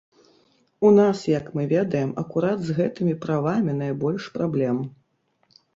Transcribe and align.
У 0.87 0.89
нас, 0.99 1.17
як 1.31 1.45
мы 1.59 1.67
ведаем, 1.75 2.15
акурат 2.23 2.59
з 2.71 2.79
гэтымі 2.81 3.13
правамі 3.27 3.79
найбольш 3.85 4.23
праблем. 4.41 4.87